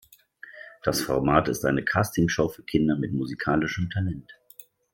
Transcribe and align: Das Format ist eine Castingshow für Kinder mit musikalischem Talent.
Das 0.81 0.99
Format 1.01 1.47
ist 1.47 1.63
eine 1.63 1.85
Castingshow 1.85 2.47
für 2.49 2.63
Kinder 2.63 2.97
mit 2.97 3.13
musikalischem 3.13 3.91
Talent. 3.91 4.33